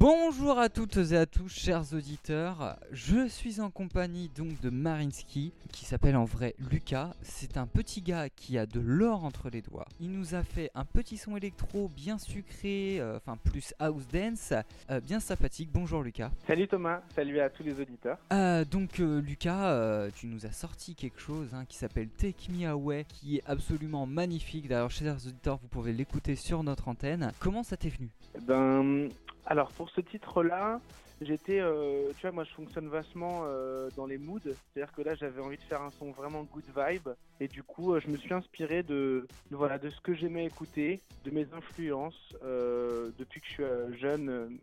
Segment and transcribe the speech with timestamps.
[0.00, 2.78] Bonjour à toutes et à tous, chers auditeurs.
[2.92, 7.14] Je suis en compagnie donc de Marinsky, qui s'appelle en vrai Lucas.
[7.22, 9.88] C'est un petit gars qui a de l'or entre les doigts.
[10.00, 14.52] Il nous a fait un petit son électro bien sucré, euh, enfin plus house dance,
[14.88, 15.70] euh, bien sympathique.
[15.72, 16.30] Bonjour Lucas.
[16.46, 18.18] Salut Thomas, salut à tous les auditeurs.
[18.32, 23.04] Euh, donc Lucas, tu nous as sorti quelque chose hein, qui s'appelle Take Me Away,
[23.08, 24.68] qui est absolument magnifique.
[24.68, 27.32] D'ailleurs, chers auditeurs, vous pouvez l'écouter sur notre antenne.
[27.40, 28.10] Comment ça t'est venu?
[28.46, 29.08] Ben,
[29.48, 30.80] alors pour ce titre-là,
[31.22, 34.40] j'étais, euh, tu vois, moi je fonctionne vachement euh, dans les moods.
[34.44, 37.08] C'est-à-dire que là, j'avais envie de faire un son vraiment good vibe,
[37.40, 41.02] et du coup, euh, je me suis inspiré de, voilà, de ce que j'aimais écouter,
[41.24, 44.60] de mes influences depuis que je suis jeune.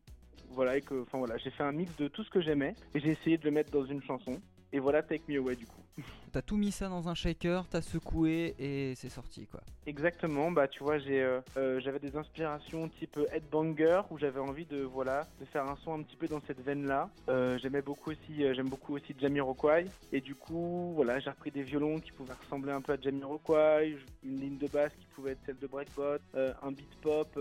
[0.50, 3.00] voilà, et que, enfin voilà, j'ai fait un mix de tout ce que j'aimais, et
[3.00, 4.40] j'ai essayé de le mettre dans une chanson.
[4.72, 5.82] Et voilà, Take Me Away du coup.
[6.36, 9.62] T'as tout mis ça dans un shaker, t'as secoué et c'est sorti quoi.
[9.88, 14.66] Exactement, bah tu vois, j'ai, euh, euh, j'avais des inspirations type headbanger où j'avais envie
[14.66, 17.10] de voilà de faire un son un petit peu dans cette veine-là.
[17.30, 21.64] Euh, j'aimais beaucoup aussi, j'aime beaucoup aussi Jamiroquai et du coup voilà j'ai repris des
[21.64, 25.46] violons qui pouvaient ressembler un peu à Jamiroquai, une ligne de basse qui pouvait être
[25.46, 27.40] celle de Breakbot, un beat pop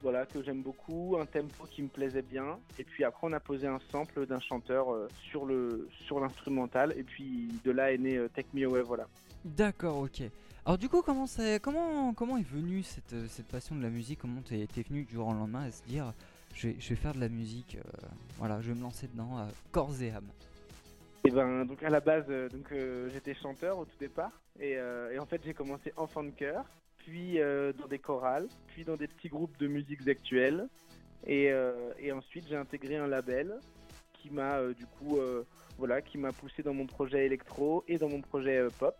[0.00, 3.40] voilà que j'aime beaucoup, un tempo qui me plaisait bien et puis après on a
[3.40, 4.88] posé un sample d'un chanteur
[5.28, 9.08] sur le sur l'instrumental et puis de là est né euh, Take Me Away voilà.
[9.44, 10.22] D'accord, ok.
[10.66, 11.26] Alors du coup, comment,
[11.62, 14.18] comment, comment est venue cette, cette passion de la musique?
[14.18, 16.12] Comment t'es t'es venu du jour au lendemain à se dire
[16.54, 18.06] je vais, je vais faire de la musique, euh,
[18.36, 20.28] voilà, je vais me lancer dedans, euh, corps et âme?
[21.24, 24.72] Et ben donc à la base euh, donc euh, j'étais chanteur au tout départ et,
[25.12, 26.64] et en fait j'ai commencé enfant de chœur,
[26.98, 27.38] puis
[27.78, 30.68] dans des chorales, puis dans des petits groupes de musiques actuelles
[31.26, 31.50] et,
[32.00, 33.60] et ensuite j'ai intégré un label
[34.18, 35.44] qui m'a euh, du coup euh,
[35.78, 38.94] voilà qui m'a poussé dans mon projet électro et dans mon projet euh, pop.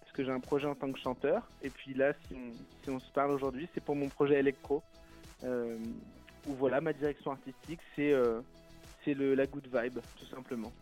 [0.00, 1.48] Parce que j'ai un projet en tant que chanteur.
[1.62, 4.82] Et puis là si on, si on se parle aujourd'hui c'est pour mon projet électro.
[5.44, 8.14] Où voilà ma direction artistique c'est
[9.04, 10.72] c'est la good vibe tout simplement.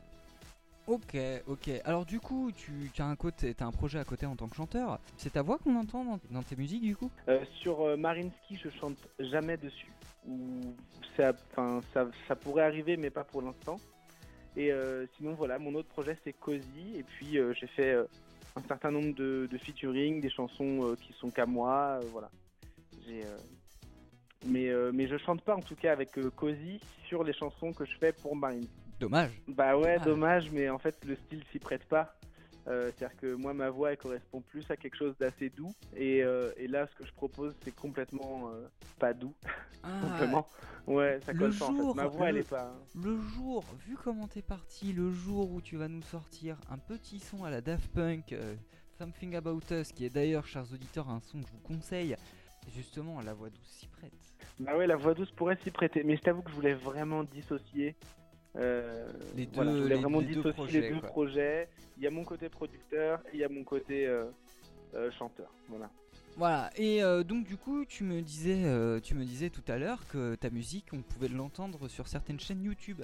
[0.86, 1.70] Ok, ok.
[1.84, 4.98] Alors du coup, tu, as un côté, un projet à côté en tant que chanteur.
[5.16, 7.10] C'est ta voix qu'on entend dans, tes musiques du coup?
[7.28, 9.92] Euh, sur euh, Marinsky, je chante jamais dessus.
[10.26, 10.74] Ou
[11.16, 11.32] ça,
[11.94, 13.78] ça, pourrait arriver, mais pas pour l'instant.
[14.56, 16.96] Et euh, sinon, voilà, mon autre projet c'est Cozy.
[16.96, 17.94] Et puis j'ai fait
[18.56, 22.00] un certain nombre de, de featuring, des chansons qui sont qu'à moi.
[22.12, 22.30] voilà.
[23.06, 23.24] J'ai,
[24.46, 27.72] Mais, euh, mais je chante pas en tout cas avec euh, Cozy sur les chansons
[27.72, 28.70] que je fais pour Marinsky.
[28.98, 29.30] Dommage.
[29.48, 30.04] Bah ouais, Dommage.
[30.04, 32.14] dommage, mais en fait le style s'y prête pas.
[32.68, 36.22] Euh, C'est-à-dire que moi ma voix elle correspond plus à quelque chose d'assez doux et,
[36.22, 38.66] euh, et là ce que je propose c'est complètement euh,
[38.98, 39.34] pas doux
[39.82, 40.46] Ah, simplement.
[40.86, 41.94] Ouais, ça le colle pas en fait.
[41.94, 42.74] Ma voix elle le- est pas.
[43.02, 47.18] le jour, vu comment t'es parti, le jour où tu vas nous sortir un petit
[47.18, 48.54] son à la Daft Punk, euh,
[48.98, 52.16] Something About Us, qui est d'ailleurs, chers auditeurs, un son que je vous conseille,
[52.74, 54.12] justement, la voix douce s'y prête.
[54.58, 57.24] Bah ouais, la voix douce pourrait s'y prêter, mais je t'avoue que je voulais vraiment
[57.24, 57.94] dissocier.
[58.56, 61.08] euh, Les voilà, deux- je voulais les- vraiment les deux dissocier projets, les deux quoi.
[61.08, 61.68] projets.
[61.96, 64.24] Il y a mon côté producteur et il y a mon côté euh,
[64.94, 65.52] euh, chanteur.
[65.68, 65.88] Voilà.
[66.36, 69.78] Voilà, et euh, donc du coup, tu me disais, euh, tu me disais tout à
[69.78, 73.02] l'heure que ta musique, on pouvait l'entendre sur certaines chaînes YouTube.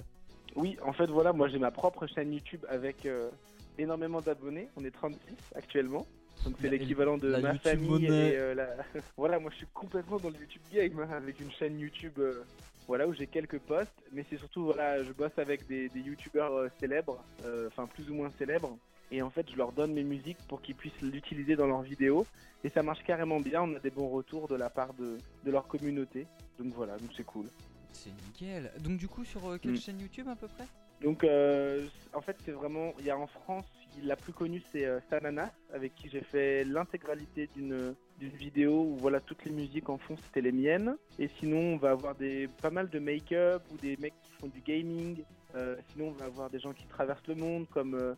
[0.55, 3.29] Oui, en fait, voilà, moi j'ai ma propre chaîne YouTube avec euh,
[3.77, 4.69] énormément d'abonnés.
[4.75, 5.19] On est 36
[5.55, 6.05] actuellement.
[6.45, 8.67] Donc c'est l'équivalent de la ma YouTube famille et euh, la...
[9.17, 12.43] voilà, moi je suis complètement dans le YouTube game hein, avec une chaîne YouTube euh,
[12.87, 16.53] voilà où j'ai quelques posts, mais c'est surtout voilà, je bosse avec des, des youtubeurs
[16.53, 17.21] euh, célèbres,
[17.67, 18.77] enfin plus ou moins célèbres.
[19.11, 22.25] Et en fait, je leur donne mes musiques pour qu'ils puissent l'utiliser dans leurs vidéos.
[22.65, 23.61] Et ça marche carrément bien.
[23.61, 26.27] On a des bons retours de la part de, de leur communauté.
[26.59, 27.45] Donc voilà, donc c'est cool.
[27.93, 28.69] C'est nickel.
[28.79, 29.77] Donc du coup, sur quelle Mm.
[29.77, 30.65] chaîne YouTube à peu près?
[31.01, 32.93] Donc, euh, en fait, c'est vraiment.
[32.99, 33.65] Il y a en France,
[34.03, 39.19] la plus connue, c'est euh, Sananas, avec qui j'ai fait l'intégralité d'une vidéo où voilà
[39.19, 40.95] toutes les musiques en fond c'était les miennes.
[41.19, 44.47] Et sinon, on va avoir des pas mal de make-up ou des mecs qui font
[44.47, 45.23] du gaming.
[45.55, 48.15] Euh, sinon, on va avoir des gens qui traversent le monde comme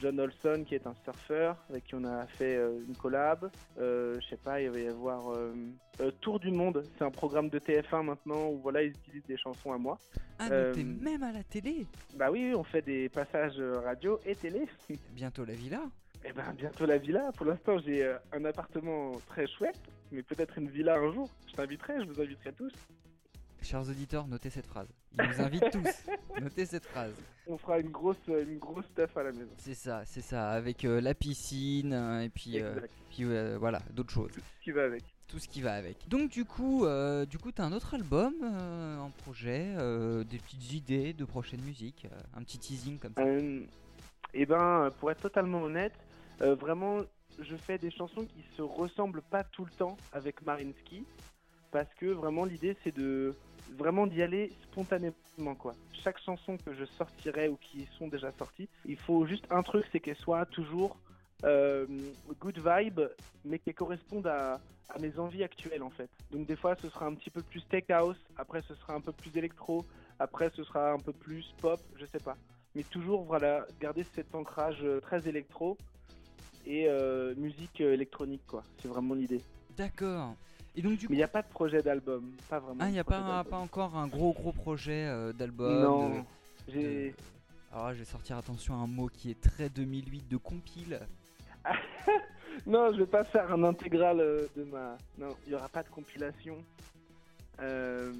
[0.00, 3.50] John Olson qui est un surfeur avec qui on a fait euh, une collab.
[3.78, 5.52] Euh, je sais pas, il va y avoir euh,
[6.20, 6.84] Tour du monde.
[6.96, 9.98] C'est un programme de TF1 maintenant où voilà ils utilisent des chansons à moi.
[10.38, 11.86] Ah, t'es même à la télé
[12.16, 14.66] Bah oui, oui, on fait des passages radio et télé.
[15.12, 15.82] Bientôt la villa
[16.24, 17.30] Et ben bientôt la villa.
[17.36, 19.80] Pour l'instant, j'ai un appartement très chouette,
[20.10, 21.28] mais peut-être une villa un jour.
[21.46, 22.72] Je t'inviterai, je vous inviterai tous.
[23.62, 24.88] Chers auditeurs, notez cette phrase.
[25.12, 26.40] Ils nous invitent tous.
[26.40, 27.14] Notez cette phrase.
[27.46, 29.52] On fera une grosse, une grosse stuff à la maison.
[29.56, 32.74] C'est ça, c'est ça, avec euh, la piscine euh, et puis, euh,
[33.10, 34.32] puis euh, voilà, d'autres choses.
[34.32, 35.04] Tout ce qui va avec.
[35.28, 36.08] Tout ce qui va avec.
[36.08, 36.84] Donc du coup,
[37.30, 39.74] du coup, t'as un autre album en projet,
[40.28, 42.06] des petites idées de prochaine musique,
[42.36, 43.24] un petit teasing comme ça.
[44.34, 45.94] Et ben, pour être totalement honnête,
[46.40, 46.98] vraiment,
[47.38, 51.06] je fais des chansons qui se ressemblent pas tout le temps avec Marinsky,
[51.70, 53.34] parce que vraiment l'idée c'est de
[53.76, 55.74] vraiment d'y aller spontanément quoi.
[55.92, 59.86] Chaque chanson que je sortirai ou qui sont déjà sorties, il faut juste un truc,
[59.92, 60.96] c'est qu'elle soit toujours
[61.44, 61.86] euh,
[62.40, 63.00] good vibe,
[63.44, 64.60] mais qui correspondent à,
[65.00, 66.10] mes envies actuelles en fait.
[66.30, 69.00] Donc des fois ce sera un petit peu plus tech house, après ce sera un
[69.00, 69.86] peu plus électro,
[70.18, 72.36] après ce sera un peu plus pop, je sais pas.
[72.74, 75.78] Mais toujours voilà, garder cet ancrage euh, très électro
[76.66, 78.62] et euh, musique électronique quoi.
[78.78, 79.40] C'est vraiment l'idée.
[79.76, 80.34] D'accord.
[80.74, 82.78] Et donc du Mais il n'y a pas de projet d'album, pas vraiment.
[82.80, 86.24] Ah, il n'y a pas, pas encore un gros gros projet euh, d'album Non,
[86.68, 87.14] j'ai...
[87.72, 91.00] Alors je vais sortir attention à un mot qui est très 2008 de compile.
[92.66, 94.96] non, je vais pas faire un intégral euh, de ma.
[95.18, 96.56] Non, il y aura pas de compilation.
[97.60, 98.12] Euh,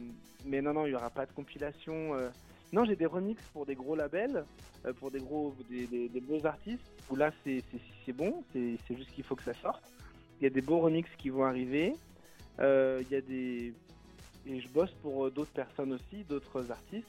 [0.45, 2.15] mais non, non, il y aura pas de compilation.
[2.15, 2.29] euh.
[2.73, 4.45] Non, j'ai des remixes pour des gros labels,
[4.99, 6.81] pour des gros, des, des- des beaux artistes.
[7.11, 7.63] Où là, c'est
[8.15, 9.83] bon, c'est c'est juste qu'il faut que ça sorte.
[10.41, 11.95] Il y a des beaux remixes qui vont arriver.
[12.61, 13.75] Euh, Il y a des
[14.45, 17.07] et je bosse pour euh, d'autres personnes aussi, d'autres artistes.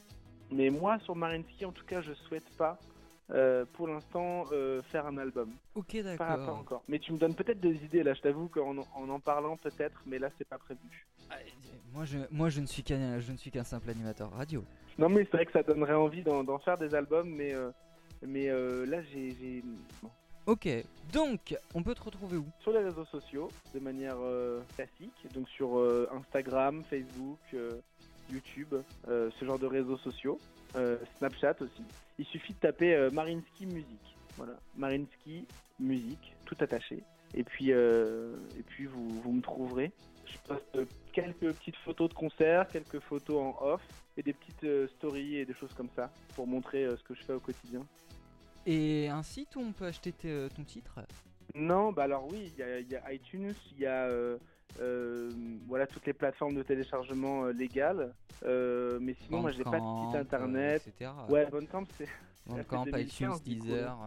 [0.51, 2.77] Mais moi, sur Marinsky, en tout cas, je souhaite pas,
[3.31, 5.49] euh, pour l'instant, euh, faire un album.
[5.73, 6.57] Ok, Pas, pas d'accord.
[6.59, 6.83] encore.
[6.87, 10.03] Mais tu me donnes peut-être des idées là, je t'avoue qu'en en en parlant peut-être,
[10.05, 11.07] mais là c'est pas prévu.
[11.31, 11.35] Ah,
[11.91, 14.63] Moi je, moi je ne suis qu'un je ne suis qu'un simple animateur radio.
[14.99, 17.71] Non mais c'est vrai que ça donnerait envie d'en faire des albums, mais, euh,
[18.21, 19.31] mais euh, là j'ai...
[19.31, 19.63] j'ai-
[20.03, 20.09] bon.
[20.45, 20.67] Ok,
[21.13, 22.45] donc on peut te retrouver où?
[22.59, 27.79] Sur les réseaux sociaux, de manière euh, classique, donc sur euh, Instagram, Facebook, euh,
[28.29, 28.73] YouTube,
[29.07, 30.39] ce genre de réseaux sociaux,
[31.17, 31.83] Snapchat aussi.
[32.17, 34.17] Il suffit de taper Marinsky Musique.
[34.37, 35.45] Voilà, Marinsky
[35.79, 37.03] Musique, tout attaché.
[37.35, 39.91] Et puis, et puis vous, vous me trouverez.
[40.25, 43.81] Je poste quelques petites photos de concerts, quelques photos en off
[44.17, 47.33] et des petites stories et des choses comme ça pour montrer ce que je fais
[47.33, 47.85] au quotidien.
[48.65, 50.99] Et un site où on peut acheter ton titre?
[51.55, 54.37] Non, bah alors oui, il y a, il y a iTunes, il y a euh,
[54.79, 55.29] euh,
[55.67, 58.13] voilà toutes les plateformes de téléchargement euh, légales.
[58.43, 60.87] Mais sinon, moi, j'ai pas de site internet.
[60.87, 61.11] etc.
[61.29, 62.07] Ouais, Bandcamp, c'est.
[62.45, 63.97] Bandcamp, iTunes, 2015, du coup, Deezer.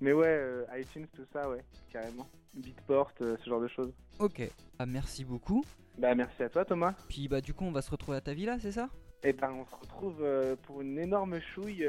[0.00, 2.28] Mais ouais, euh, iTunes, tout ça, ouais, carrément.
[2.54, 3.92] Beatport, euh, ce genre de choses.
[4.18, 4.42] Ok.
[4.78, 5.64] Ah, merci beaucoup.
[5.98, 6.94] Bah merci à toi, Thomas.
[7.08, 8.90] Puis bah du coup on va se retrouver à ta villa, c'est ça?
[9.22, 11.88] Et ben, on se retrouve euh, pour une énorme chouille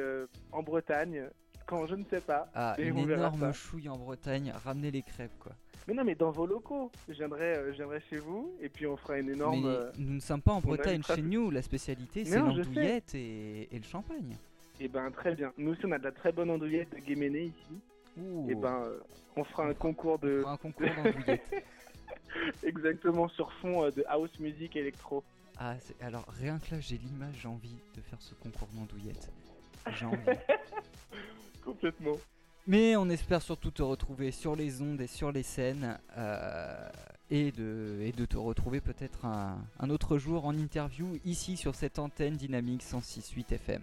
[0.54, 1.30] en Bretagne,
[1.68, 2.50] quand je ne sais pas.
[2.56, 5.52] Ah, Et une énorme chouille en Bretagne, ramener les crêpes quoi.
[5.88, 6.92] Mais non, mais dans vos locaux.
[7.08, 9.62] Je viendrai, euh, je viendrai chez vous, et puis on fera une énorme.
[9.62, 13.70] Mais euh, nous ne sommes pas en Bretagne chez nous, la spécialité c'est l'andouillette et,
[13.74, 14.36] et le champagne.
[14.80, 15.54] Et ben, très bien.
[15.58, 17.80] Nous aussi, on a de la très bonne andouillette de Guéméné ici.
[18.18, 19.00] Ouh, Et ben, euh,
[19.36, 20.42] on fera un concours on de.
[20.42, 21.64] fera un concours d'andouillette.
[22.64, 25.24] Exactement, sur fond de house music électro.
[25.60, 29.32] ah, c'est- alors rien que là j'ai l'image, j'ai envie de faire ce concours d'andouillette.
[29.96, 30.18] J'ai envie.
[31.68, 32.18] Complètement.
[32.66, 36.90] Mais on espère surtout te retrouver sur les ondes et sur les scènes euh,
[37.30, 41.76] et, de, et de te retrouver peut-être un, un autre jour en interview ici sur
[41.76, 43.82] cette antenne dynamique 106.8 FM.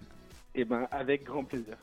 [0.55, 1.77] Et ben, avec grand plaisir.